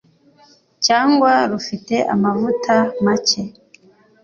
Cyangwa 0.85 1.31
rufite 1.51 1.95
amavuta 2.13 2.75
make, 3.05 3.41